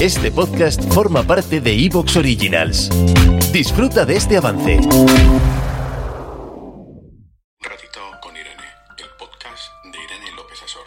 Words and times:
Este 0.00 0.32
podcast 0.32 0.82
forma 0.92 1.22
parte 1.22 1.60
de 1.60 1.72
Evox 1.84 2.16
Originals. 2.16 2.90
Disfruta 3.52 4.04
de 4.04 4.16
este 4.16 4.36
avance. 4.36 4.76
Ratito 7.60 8.00
con 8.20 8.36
Irene, 8.36 8.68
el 8.98 9.08
podcast 9.18 9.62
de 9.84 9.98
Irene 9.98 10.36
López 10.36 10.62
Azor. 10.64 10.82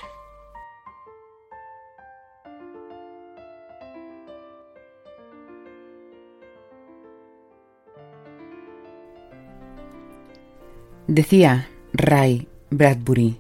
Decía 11.08 11.70
Ray 11.94 12.50
Bradbury, 12.70 13.40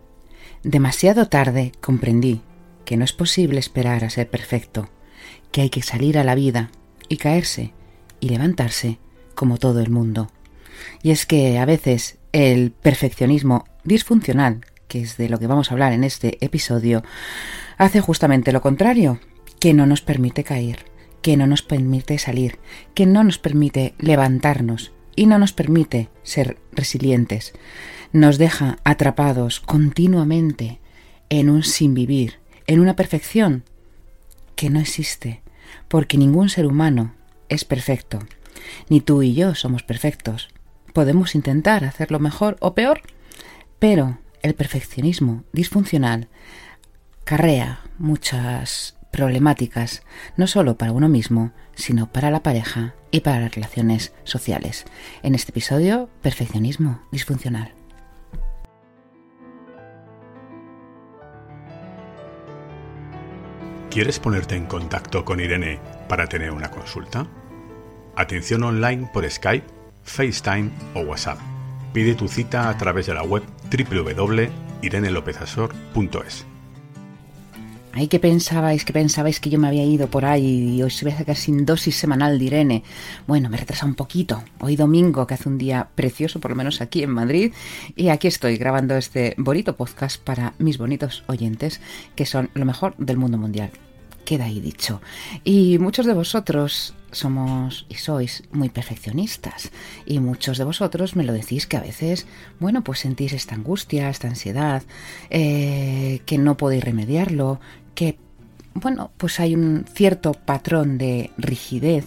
demasiado 0.64 1.28
tarde 1.28 1.74
comprendí 1.82 2.42
que 2.86 2.96
no 2.96 3.04
es 3.04 3.12
posible 3.14 3.60
esperar 3.60 4.04
a 4.06 4.10
ser 4.10 4.30
perfecto, 4.30 4.88
que 5.52 5.62
hay 5.62 5.70
que 5.70 5.82
salir 5.82 6.18
a 6.18 6.24
la 6.24 6.36
vida 6.36 6.70
y 7.10 7.18
caerse 7.18 7.74
y 8.20 8.30
levantarse 8.30 9.00
como 9.36 9.58
todo 9.58 9.80
el 9.82 9.90
mundo. 9.90 10.30
Y 11.04 11.12
es 11.12 11.26
que 11.26 11.60
a 11.60 11.66
veces 11.66 12.18
el 12.32 12.72
perfeccionismo 12.72 13.66
disfuncional, 13.84 14.66
que 14.88 15.02
es 15.02 15.18
de 15.18 15.30
lo 15.30 15.40
que 15.40 15.48
vamos 15.48 15.70
a 15.70 15.74
hablar 15.74 15.94
en 15.94 16.04
este 16.04 16.44
episodio, 16.44 17.04
hace 17.78 18.02
justamente 18.02 18.52
lo 18.52 18.62
contrario, 18.62 19.20
que 19.60 19.74
no 19.74 19.86
nos 19.86 20.02
permite 20.02 20.44
caer, 20.44 20.86
que 21.22 21.38
no 21.38 21.48
nos 21.48 21.62
permite 21.62 22.18
salir, 22.18 22.60
que 22.94 23.06
no 23.06 23.24
nos 23.24 23.38
permite 23.38 23.96
levantarnos 23.98 24.92
y 25.16 25.26
no 25.26 25.38
nos 25.38 25.54
permite 25.54 26.10
ser 26.24 26.58
resilientes. 26.72 27.54
Nos 28.12 28.38
deja 28.38 28.78
atrapados 28.84 29.60
continuamente 29.60 30.80
en 31.30 31.50
un 31.50 31.64
sin 31.64 31.94
vivir, 31.94 32.40
en 32.68 32.80
una 32.80 32.96
perfección 32.96 33.64
que 34.56 34.70
no 34.70 34.80
existe, 34.80 35.42
porque 35.88 36.18
ningún 36.18 36.50
ser 36.50 36.66
humano 36.66 37.14
es 37.50 37.66
perfecto. 37.66 38.20
Ni 38.90 39.02
tú 39.02 39.22
y 39.22 39.34
yo 39.34 39.56
somos 39.56 39.84
perfectos. 39.84 40.50
Podemos 40.94 41.36
intentar 41.36 41.84
hacerlo 41.84 42.20
mejor 42.20 42.58
o 42.60 42.74
peor, 42.74 43.02
pero 43.80 44.18
el 44.42 44.56
perfeccionismo 44.56 45.44
disfuncional 45.52 46.30
carrea 47.24 47.80
muchas 47.98 48.96
problemáticas, 49.12 50.04
no 50.38 50.46
solo 50.46 50.78
para 50.78 50.92
uno 50.92 51.10
mismo, 51.10 51.52
sino 51.74 52.12
para 52.12 52.32
la 52.32 52.44
pareja 52.44 52.96
y 53.12 53.22
para 53.22 53.40
las 53.40 53.56
relaciones 53.56 54.14
sociales. 54.24 54.86
En 55.24 55.36
este 55.36 55.52
episodio, 55.52 56.10
perfeccionismo 56.22 57.02
disfuncional. 57.12 57.74
¿Quieres 63.96 64.20
ponerte 64.20 64.56
en 64.58 64.66
contacto 64.66 65.24
con 65.24 65.40
Irene 65.40 65.80
para 66.10 66.28
tener 66.28 66.52
una 66.52 66.70
consulta? 66.70 67.26
Atención 68.18 68.64
online 68.64 69.10
por 69.14 69.32
Skype, 69.32 69.66
FaceTime 70.04 70.70
o 70.96 71.00
WhatsApp. 71.00 71.40
Pide 71.94 72.14
tu 72.14 72.28
cita 72.28 72.68
a 72.68 72.78
través 72.78 73.06
de 73.06 73.14
la 73.14 73.24
web 73.24 73.44
www.irenelopezasor.es. 73.72 76.46
Ay, 77.94 78.10
¿qué 78.10 78.20
pensabais? 78.20 78.84
¿Qué 78.84 78.92
pensabais 78.92 79.40
que 79.40 79.50
yo 79.50 79.60
me 79.60 79.70
había 79.70 79.86
ido 79.86 80.10
por 80.10 80.26
ahí 80.26 80.76
y 80.76 80.84
os 80.84 81.02
iba 81.02 81.14
a 81.14 81.18
sacar 81.18 81.38
sin 81.38 81.66
dosis 81.66 81.96
semanal 81.96 82.38
de 82.38 82.44
Irene? 82.44 82.84
Bueno, 83.28 83.50
me 83.50 83.56
retrasa 83.56 83.86
un 83.86 83.96
poquito. 83.96 84.44
Hoy 84.60 84.76
domingo, 84.76 85.26
que 85.26 85.36
hace 85.36 85.48
un 85.48 85.58
día 85.58 85.88
precioso, 85.96 86.42
por 86.42 86.52
lo 86.52 86.58
menos 86.58 86.82
aquí 86.82 87.02
en 87.02 87.12
Madrid, 87.12 87.54
y 87.96 88.10
aquí 88.10 88.28
estoy 88.28 88.58
grabando 88.58 88.98
este 88.98 89.36
bonito 89.38 89.78
podcast 89.78 90.22
para 90.22 90.54
mis 90.58 90.78
bonitos 90.78 91.24
oyentes, 91.28 91.80
que 92.18 92.26
son 92.26 92.50
lo 92.56 92.66
mejor 92.66 92.94
del 92.98 93.16
mundo 93.16 93.38
mundial. 93.38 93.72
Queda 94.26 94.46
ahí 94.46 94.60
dicho. 94.60 95.02
Y 95.44 95.78
muchos 95.78 96.06
de 96.06 96.14
vosotros 96.14 96.96
somos 97.12 97.86
y 97.90 97.96
sois 97.96 98.44
muy 98.52 98.70
perfeccionistas 98.70 99.72
y 100.06 100.20
muchos 100.20 100.58
de 100.58 100.64
vosotros 100.64 101.16
me 101.16 101.24
lo 101.24 101.32
decís 101.32 101.68
que 101.68 101.78
a 101.78 101.82
veces, 101.82 102.28
bueno, 102.60 102.84
pues 102.84 103.00
sentís 103.00 103.34
esta 103.34 103.56
angustia, 103.56 104.10
esta 104.10 104.28
ansiedad, 104.28 104.84
eh, 105.30 106.22
que 106.26 106.38
no 106.38 106.58
podéis 106.58 106.84
remediarlo, 106.84 107.60
que, 107.94 108.18
bueno, 108.74 109.12
pues 109.18 109.40
hay 109.40 109.56
un 109.56 109.86
cierto 109.94 110.34
patrón 110.34 110.98
de 110.98 111.32
rigidez 111.38 112.06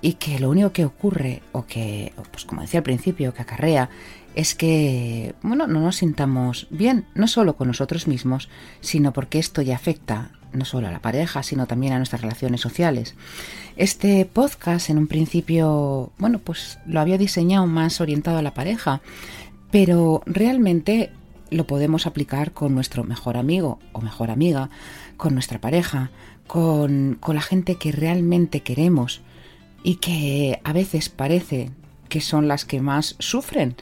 y 0.00 0.14
que 0.14 0.40
lo 0.40 0.50
único 0.50 0.72
que 0.72 0.84
ocurre, 0.84 1.42
o 1.52 1.66
que, 1.66 2.12
pues 2.32 2.44
como 2.44 2.62
decía 2.62 2.80
al 2.80 2.84
principio, 2.84 3.32
que 3.32 3.42
acarrea, 3.42 3.88
es 4.34 4.54
que, 4.54 5.34
bueno, 5.42 5.66
no 5.66 5.80
nos 5.80 5.96
sintamos 5.96 6.66
bien, 6.70 7.06
no 7.14 7.28
solo 7.28 7.56
con 7.56 7.68
nosotros 7.68 8.08
mismos, 8.08 8.48
sino 8.80 9.12
porque 9.12 9.38
esto 9.38 9.62
ya 9.62 9.76
afecta 9.76 10.30
no 10.52 10.64
solo 10.64 10.88
a 10.88 10.92
la 10.92 11.00
pareja, 11.00 11.42
sino 11.42 11.66
también 11.66 11.92
a 11.92 11.98
nuestras 11.98 12.22
relaciones 12.22 12.60
sociales. 12.60 13.14
Este 13.76 14.24
podcast 14.24 14.90
en 14.90 14.98
un 14.98 15.06
principio, 15.06 16.12
bueno, 16.18 16.38
pues 16.38 16.78
lo 16.86 17.00
había 17.00 17.18
diseñado 17.18 17.66
más 17.66 18.00
orientado 18.00 18.38
a 18.38 18.42
la 18.42 18.54
pareja, 18.54 19.00
pero 19.70 20.22
realmente 20.26 21.10
lo 21.50 21.66
podemos 21.66 22.06
aplicar 22.06 22.52
con 22.52 22.74
nuestro 22.74 23.04
mejor 23.04 23.36
amigo 23.36 23.78
o 23.92 24.00
mejor 24.00 24.30
amiga, 24.30 24.70
con 25.16 25.34
nuestra 25.34 25.60
pareja, 25.60 26.10
con, 26.46 27.16
con 27.20 27.34
la 27.34 27.42
gente 27.42 27.76
que 27.76 27.92
realmente 27.92 28.60
queremos 28.60 29.20
y 29.82 29.96
que 29.96 30.60
a 30.64 30.72
veces 30.72 31.08
parece 31.08 31.70
que 32.08 32.20
son 32.20 32.48
las 32.48 32.64
que 32.64 32.80
más 32.80 33.16
sufren 33.18 33.76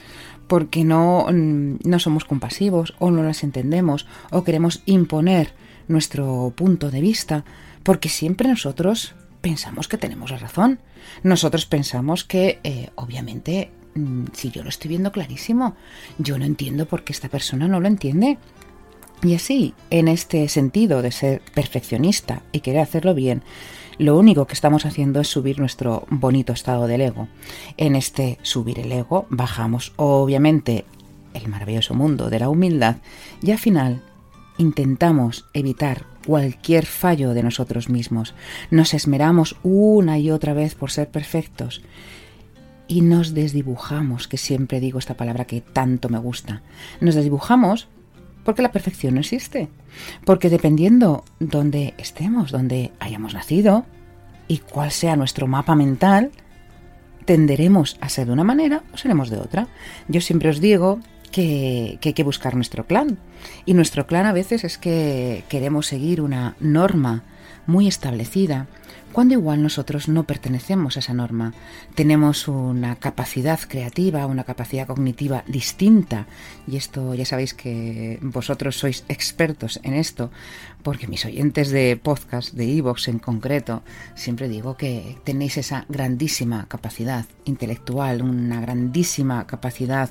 porque 0.50 0.82
no, 0.82 1.28
no 1.30 1.98
somos 2.00 2.24
compasivos 2.24 2.94
o 2.98 3.12
no 3.12 3.22
las 3.22 3.44
entendemos 3.44 4.08
o 4.32 4.42
queremos 4.42 4.82
imponer 4.84 5.52
nuestro 5.90 6.52
punto 6.56 6.90
de 6.90 7.00
vista, 7.00 7.44
porque 7.82 8.08
siempre 8.08 8.48
nosotros 8.48 9.14
pensamos 9.40 9.88
que 9.88 9.98
tenemos 9.98 10.30
la 10.30 10.38
razón. 10.38 10.80
Nosotros 11.22 11.66
pensamos 11.66 12.24
que, 12.24 12.60
eh, 12.64 12.90
obviamente, 12.94 13.70
mm, 13.94 14.26
si 14.32 14.50
yo 14.50 14.62
lo 14.62 14.68
estoy 14.68 14.88
viendo 14.88 15.12
clarísimo, 15.12 15.76
yo 16.18 16.38
no 16.38 16.44
entiendo 16.44 16.86
por 16.86 17.04
qué 17.04 17.12
esta 17.12 17.28
persona 17.28 17.68
no 17.68 17.80
lo 17.80 17.88
entiende. 17.88 18.38
Y 19.22 19.34
así, 19.34 19.74
en 19.90 20.08
este 20.08 20.48
sentido 20.48 21.02
de 21.02 21.12
ser 21.12 21.42
perfeccionista 21.54 22.42
y 22.52 22.60
querer 22.60 22.80
hacerlo 22.80 23.14
bien, 23.14 23.42
lo 23.98 24.18
único 24.18 24.46
que 24.46 24.54
estamos 24.54 24.86
haciendo 24.86 25.20
es 25.20 25.28
subir 25.28 25.58
nuestro 25.58 26.06
bonito 26.08 26.54
estado 26.54 26.86
del 26.86 27.02
ego. 27.02 27.28
En 27.76 27.96
este 27.96 28.38
subir 28.40 28.78
el 28.78 28.90
ego 28.92 29.26
bajamos 29.28 29.92
obviamente 29.96 30.86
el 31.34 31.48
maravilloso 31.48 31.94
mundo 31.94 32.30
de 32.30 32.38
la 32.38 32.48
humildad 32.48 32.96
y 33.42 33.50
al 33.50 33.58
final 33.58 34.02
intentamos 34.60 35.46
evitar 35.54 36.04
cualquier 36.26 36.84
fallo 36.84 37.32
de 37.32 37.42
nosotros 37.42 37.88
mismos. 37.88 38.34
Nos 38.70 38.94
esmeramos 38.94 39.56
una 39.62 40.18
y 40.18 40.30
otra 40.30 40.52
vez 40.52 40.74
por 40.74 40.90
ser 40.90 41.08
perfectos 41.08 41.82
y 42.86 43.00
nos 43.00 43.32
desdibujamos, 43.34 44.28
que 44.28 44.36
siempre 44.36 44.80
digo 44.80 44.98
esta 44.98 45.16
palabra 45.16 45.46
que 45.46 45.60
tanto 45.60 46.08
me 46.08 46.18
gusta. 46.18 46.62
Nos 47.00 47.14
desdibujamos 47.14 47.88
porque 48.44 48.62
la 48.62 48.72
perfección 48.72 49.14
no 49.14 49.20
existe. 49.20 49.68
Porque 50.24 50.50
dependiendo 50.50 51.24
donde 51.38 51.94
estemos, 51.98 52.50
donde 52.50 52.92
hayamos 53.00 53.32
nacido 53.32 53.86
y 54.46 54.58
cuál 54.58 54.90
sea 54.90 55.16
nuestro 55.16 55.46
mapa 55.46 55.74
mental, 55.74 56.32
tenderemos 57.24 57.96
a 58.00 58.08
ser 58.08 58.26
de 58.26 58.32
una 58.32 58.44
manera 58.44 58.82
o 58.92 58.98
seremos 58.98 59.30
de 59.30 59.38
otra. 59.38 59.68
Yo 60.08 60.20
siempre 60.20 60.50
os 60.50 60.60
digo 60.60 61.00
que, 61.30 61.98
que, 62.00 62.10
hay 62.10 62.12
que 62.12 62.24
buscar 62.24 62.54
nuestro 62.54 62.86
clan. 62.86 63.18
Y 63.66 63.74
nuestro 63.74 64.06
clan 64.06 64.26
a 64.26 64.32
veces 64.32 64.64
es 64.64 64.78
que 64.78 65.44
queremos 65.48 65.86
seguir 65.86 66.20
una 66.20 66.56
norma 66.60 67.22
muy 67.66 67.88
establecida, 67.88 68.66
cuando 69.12 69.34
igual 69.34 69.62
nosotros 69.62 70.08
no 70.08 70.24
pertenecemos 70.24 70.96
a 70.96 71.00
esa 71.00 71.14
norma. 71.14 71.52
Tenemos 71.94 72.48
una 72.48 72.96
capacidad 72.96 73.58
creativa, 73.60 74.26
una 74.26 74.44
capacidad 74.44 74.86
cognitiva 74.86 75.44
distinta, 75.46 76.26
y 76.66 76.76
esto 76.76 77.14
ya 77.14 77.24
sabéis 77.24 77.54
que 77.54 78.18
vosotros 78.22 78.76
sois 78.78 79.04
expertos 79.08 79.80
en 79.82 79.94
esto, 79.94 80.30
porque 80.82 81.06
mis 81.06 81.24
oyentes 81.24 81.70
de 81.70 81.96
podcast, 81.96 82.54
de 82.54 82.76
Evox 82.76 83.08
en 83.08 83.18
concreto, 83.18 83.82
siempre 84.14 84.48
digo 84.48 84.76
que 84.76 85.18
tenéis 85.24 85.56
esa 85.58 85.84
grandísima 85.88 86.66
capacidad 86.68 87.26
intelectual, 87.44 88.22
una 88.22 88.60
grandísima 88.60 89.46
capacidad 89.46 90.10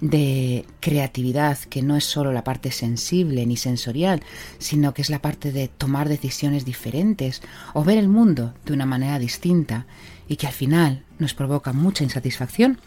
de 0.00 0.66
creatividad, 0.80 1.58
que 1.58 1.82
no 1.82 1.96
es 1.96 2.04
solo 2.04 2.32
la 2.32 2.44
parte 2.44 2.70
sensible 2.70 3.46
ni 3.46 3.56
sensorial, 3.56 4.22
sino 4.58 4.92
que 4.92 5.02
es 5.02 5.10
la 5.10 5.20
parte 5.20 5.50
de 5.50 5.68
tomar 5.68 6.08
decisiones 6.08 6.64
diferentes 6.64 7.42
o 7.72 7.84
ver 7.84 7.98
el 7.98 8.08
mundo 8.08 8.33
de 8.34 8.72
una 8.72 8.86
manera 8.86 9.18
distinta 9.18 9.86
y 10.28 10.36
que 10.36 10.46
al 10.46 10.52
final 10.52 11.04
nos 11.18 11.34
provoca 11.34 11.72
mucha 11.72 12.04
insatisfacción, 12.04 12.78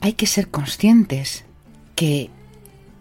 hay 0.00 0.14
que 0.14 0.26
ser 0.26 0.48
conscientes 0.48 1.44
que 1.94 2.30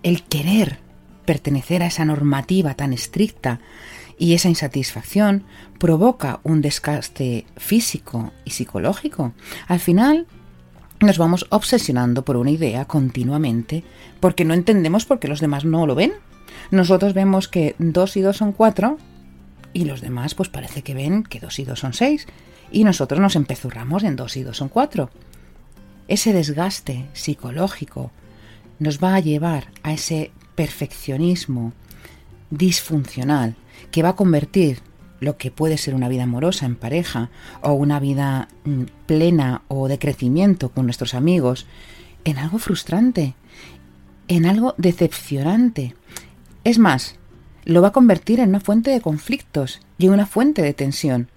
el 0.03 0.23
querer 0.23 0.79
pertenecer 1.25 1.83
a 1.83 1.87
esa 1.87 2.05
normativa 2.05 2.75
tan 2.75 2.93
estricta 2.93 3.59
y 4.17 4.33
esa 4.33 4.49
insatisfacción 4.49 5.43
provoca 5.79 6.39
un 6.43 6.61
desgaste 6.61 7.45
físico 7.57 8.31
y 8.45 8.51
psicológico. 8.51 9.33
Al 9.67 9.79
final 9.79 10.27
nos 10.99 11.17
vamos 11.17 11.45
obsesionando 11.49 12.23
por 12.23 12.37
una 12.37 12.51
idea 12.51 12.85
continuamente 12.85 13.83
porque 14.19 14.45
no 14.45 14.53
entendemos 14.53 15.05
por 15.05 15.19
qué 15.19 15.27
los 15.27 15.41
demás 15.41 15.65
no 15.65 15.85
lo 15.85 15.95
ven. 15.95 16.13
Nosotros 16.71 17.13
vemos 17.13 17.47
que 17.47 17.75
2 17.79 18.17
y 18.17 18.21
2 18.21 18.37
son 18.37 18.51
4 18.53 18.97
y 19.73 19.85
los 19.85 20.01
demás 20.01 20.35
pues 20.35 20.49
parece 20.49 20.81
que 20.81 20.93
ven 20.93 21.23
que 21.23 21.39
2 21.39 21.59
y 21.59 21.65
2 21.65 21.79
son 21.79 21.93
6 21.93 22.27
y 22.71 22.83
nosotros 22.83 23.19
nos 23.19 23.35
empezurramos 23.35 24.03
en 24.03 24.15
2 24.15 24.37
y 24.37 24.43
2 24.43 24.57
son 24.57 24.69
4. 24.69 25.09
Ese 26.07 26.33
desgaste 26.33 27.07
psicológico 27.13 28.11
nos 28.79 29.03
va 29.03 29.15
a 29.15 29.19
llevar 29.19 29.67
a 29.83 29.93
ese 29.93 30.31
perfeccionismo 30.55 31.73
disfuncional 32.49 33.55
que 33.91 34.03
va 34.03 34.09
a 34.09 34.15
convertir 34.15 34.81
lo 35.19 35.37
que 35.37 35.51
puede 35.51 35.77
ser 35.77 35.95
una 35.95 36.09
vida 36.09 36.23
amorosa 36.23 36.65
en 36.65 36.75
pareja 36.75 37.29
o 37.61 37.73
una 37.73 37.99
vida 37.99 38.49
mm, 38.65 38.83
plena 39.05 39.61
o 39.69 39.87
de 39.87 39.97
crecimiento 39.97 40.69
con 40.69 40.85
nuestros 40.85 41.13
amigos 41.13 41.65
en 42.25 42.37
algo 42.37 42.59
frustrante, 42.59 43.35
en 44.27 44.45
algo 44.45 44.75
decepcionante. 44.77 45.95
Es 46.63 46.77
más, 46.77 47.15
lo 47.65 47.81
va 47.81 47.89
a 47.89 47.93
convertir 47.93 48.39
en 48.39 48.49
una 48.49 48.59
fuente 48.59 48.91
de 48.91 49.01
conflictos 49.01 49.79
y 49.97 50.07
en 50.07 50.13
una 50.13 50.25
fuente 50.25 50.61
de 50.61 50.73
tensión. 50.73 51.29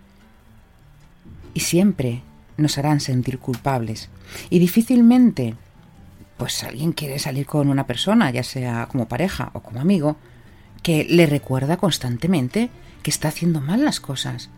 Y 1.54 1.60
siempre 1.60 2.22
nos 2.56 2.78
harán 2.78 3.00
sentir 3.00 3.38
culpables. 3.38 4.08
Y 4.50 4.58
difícilmente, 4.58 5.54
pues 6.36 6.62
alguien 6.64 6.92
quiere 6.92 7.18
salir 7.18 7.46
con 7.46 7.68
una 7.68 7.86
persona, 7.86 8.30
ya 8.30 8.42
sea 8.42 8.86
como 8.90 9.08
pareja 9.08 9.50
o 9.54 9.60
como 9.60 9.80
amigo, 9.80 10.16
que 10.82 11.04
le 11.04 11.26
recuerda 11.26 11.76
constantemente 11.76 12.70
que 13.02 13.10
está 13.10 13.28
haciendo 13.28 13.60
mal 13.60 13.84
las 13.84 14.00
cosas, 14.00 14.50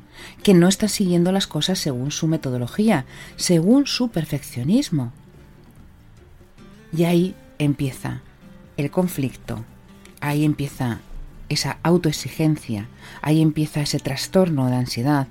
que 0.42 0.54
no 0.54 0.68
está 0.68 0.88
siguiendo 0.88 1.32
las 1.32 1.46
cosas 1.46 1.78
según 1.78 2.10
su 2.10 2.26
metodología, 2.26 3.04
según 3.36 3.86
su 3.86 4.10
perfeccionismo. 4.10 5.12
Y 6.92 7.04
ahí 7.04 7.34
empieza 7.58 8.22
el 8.76 8.90
conflicto, 8.90 9.64
ahí 10.20 10.44
empieza 10.44 11.00
esa 11.48 11.78
autoexigencia, 11.82 12.88
ahí 13.22 13.40
empieza 13.40 13.80
ese 13.80 13.98
trastorno 13.98 14.68
de 14.68 14.76
ansiedad, 14.76 15.28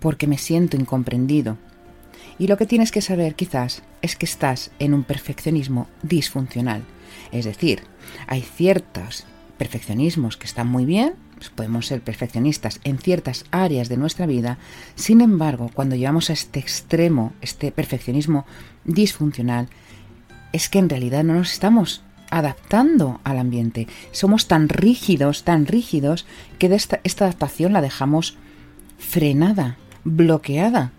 porque 0.00 0.26
me 0.26 0.38
siento 0.38 0.76
incomprendido. 0.76 1.56
Y 2.38 2.48
lo 2.48 2.56
que 2.56 2.66
tienes 2.66 2.90
que 2.90 3.00
saber 3.00 3.34
quizás 3.34 3.82
es 4.02 4.16
que 4.16 4.26
estás 4.26 4.70
en 4.78 4.92
un 4.92 5.04
perfeccionismo 5.04 5.88
disfuncional. 6.02 6.84
Es 7.32 7.44
decir, 7.44 7.82
hay 8.26 8.42
ciertos 8.42 9.24
perfeccionismos 9.56 10.36
que 10.36 10.46
están 10.46 10.66
muy 10.66 10.84
bien, 10.84 11.14
pues 11.36 11.50
podemos 11.50 11.86
ser 11.86 12.00
perfeccionistas 12.00 12.80
en 12.84 12.98
ciertas 12.98 13.44
áreas 13.50 13.88
de 13.88 13.96
nuestra 13.96 14.26
vida, 14.26 14.58
sin 14.94 15.20
embargo, 15.20 15.70
cuando 15.72 15.96
llevamos 15.96 16.30
a 16.30 16.32
este 16.32 16.60
extremo, 16.60 17.32
este 17.40 17.72
perfeccionismo 17.72 18.46
disfuncional, 18.84 19.68
es 20.52 20.68
que 20.68 20.78
en 20.78 20.88
realidad 20.88 21.24
no 21.24 21.34
nos 21.34 21.52
estamos 21.52 22.02
adaptando 22.34 23.20
al 23.22 23.38
ambiente. 23.38 23.86
Somos 24.10 24.48
tan 24.48 24.68
rígidos, 24.68 25.44
tan 25.44 25.66
rígidos, 25.66 26.26
que 26.58 26.66
esta 26.74 27.24
adaptación 27.24 27.72
la 27.72 27.80
dejamos 27.80 28.36
frenada, 28.98 29.76
bloqueada. 30.02 30.90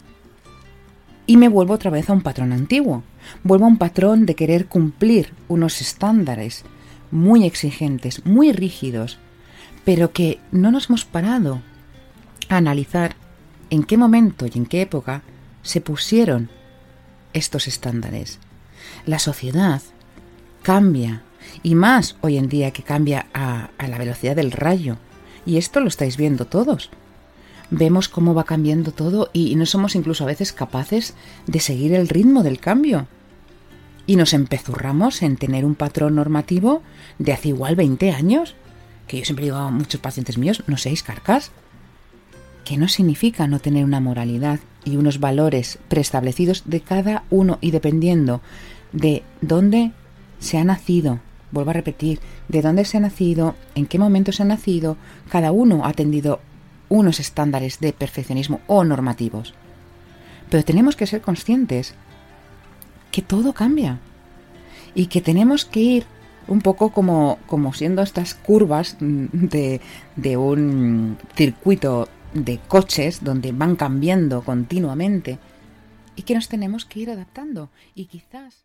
Y 1.28 1.36
me 1.36 1.50
vuelvo 1.50 1.74
otra 1.74 1.92
vez 1.92 2.10
a 2.10 2.14
un 2.14 2.22
patrón 2.22 2.54
antiguo. 2.54 3.04
Vuelvo 3.44 3.66
a 3.66 3.70
un 3.70 3.78
patrón 3.78 4.26
de 4.26 4.36
querer 4.36 4.68
cumplir 4.68 5.34
unos 5.50 5.82
estándares, 5.82 6.64
muy 7.12 7.44
exigentes, 7.44 8.26
muy 8.26 8.54
rígidos, 8.54 9.18
pero 9.84 10.14
que 10.14 10.40
no 10.52 10.72
nos 10.72 10.90
hemos 10.90 11.04
parado 11.04 11.62
a 12.48 12.58
analizar 12.58 13.16
en 13.70 13.84
qué 13.84 13.98
momento 13.98 14.46
y 14.46 14.58
en 14.58 14.66
qué 14.66 14.82
época 14.82 15.22
se 15.64 15.82
pusieron 15.82 16.50
estos 17.34 17.68
estándares. 17.68 18.40
La 19.06 19.20
sociedad 19.20 19.82
cambia, 20.66 21.22
y 21.62 21.76
más 21.76 22.18
hoy 22.22 22.38
en 22.38 22.50
día 22.50 22.72
que 22.72 22.82
cambia 22.82 23.28
a, 23.36 23.70
a, 23.78 23.88
la 23.88 24.00
velocidad 24.00 24.36
del 24.36 24.52
rayo. 24.52 24.98
Y 25.46 25.58
esto 25.58 25.80
lo 25.80 25.88
estáis 25.88 26.18
viendo 26.18 26.46
todos. 26.46 26.90
Vemos 27.70 28.10
cómo 28.10 28.34
va 28.34 28.46
cambiando 28.46 28.92
todo 28.92 29.30
y 29.32 29.56
no 29.56 29.68
somos 29.68 29.96
incluso 29.96 30.24
a 30.24 30.28
veces 30.28 30.54
capaces 30.54 31.14
de 31.46 31.60
seguir 31.60 31.94
el 31.94 32.08
ritmo 32.08 32.42
del 32.42 32.60
cambio 32.60 33.08
y 34.08 34.16
nos 34.16 34.34
empezurramos 34.34 35.22
en 35.22 35.38
tener 35.38 35.66
un 35.66 35.76
patrón 35.76 36.16
normativo 36.16 36.82
de 37.20 37.34
hace 37.34 37.50
igual 37.50 37.76
20 37.76 38.12
años, 38.12 38.56
que 39.08 39.20
yo 39.20 39.26
siempre 39.26 39.46
digo 39.46 39.58
a 39.58 39.70
muchos 39.70 40.02
pacientes 40.02 40.40
míos, 40.40 40.64
no 40.66 40.78
seáis 40.78 41.04
carcas, 41.04 41.52
que 42.64 42.78
no 42.78 42.88
significa 42.88 43.48
no 43.48 43.60
tener 43.60 43.86
una 43.86 44.00
moralidad 44.00 44.60
y 44.84 44.98
unos 44.98 45.20
valores 45.20 45.78
preestablecidos 45.88 46.64
de 46.66 46.82
cada 46.82 47.24
uno 47.30 47.60
y 47.62 47.70
dependiendo 47.72 48.42
de 48.92 49.24
dónde 49.42 49.92
se 50.46 50.58
ha 50.58 50.64
nacido, 50.64 51.20
vuelvo 51.52 51.72
a 51.72 51.74
repetir, 51.74 52.20
de 52.48 52.62
dónde 52.62 52.86
se 52.86 52.98
ha 52.98 53.02
nacido, 53.02 53.56
en 53.76 53.86
qué 53.86 54.00
momento 54.00 54.32
se 54.32 54.44
ha 54.44 54.46
nacido, 54.46 54.96
cada 55.30 55.52
uno 55.52 55.84
ha 55.84 55.90
atendido 55.90 56.40
unos 56.88 57.20
estándares 57.20 57.80
de 57.80 57.92
perfeccionismo 57.92 58.62
o 58.68 58.84
normativos. 58.84 59.54
Pero 60.50 60.64
tenemos 60.64 60.96
que 60.96 61.08
ser 61.08 61.22
conscientes 61.22 61.96
que 63.12 63.22
todo 63.22 63.54
cambia 63.54 64.00
y 64.94 65.08
que 65.08 65.22
tenemos 65.22 65.66
que 65.66 65.80
ir 65.80 66.06
un 66.48 66.62
poco 66.62 66.92
como, 66.92 67.40
como 67.48 67.74
siendo 67.74 68.04
estas 68.04 68.36
curvas 68.36 68.98
de, 69.00 69.82
de 70.16 70.38
un 70.38 71.18
circuito 71.36 72.08
de 72.34 72.60
coches 72.60 73.24
donde 73.24 73.52
van 73.52 73.76
cambiando 73.76 74.44
continuamente 74.44 75.40
y 76.16 76.22
que 76.22 76.36
nos 76.36 76.48
tenemos 76.48 76.86
que 76.86 77.00
ir 77.00 77.10
adaptando. 77.10 77.72
Y 77.96 78.06
quizás... 78.06 78.65